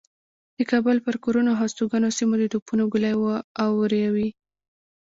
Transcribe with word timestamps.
د 0.57 0.59
کابل 0.71 0.97
پر 1.05 1.15
کورونو 1.23 1.47
او 1.51 1.59
هستوګنو 1.63 2.15
سیمو 2.17 2.35
د 2.39 2.43
توپونو 2.53 2.83
ګولۍ 2.93 3.13
و 3.17 3.23
اوروي. 3.65 4.29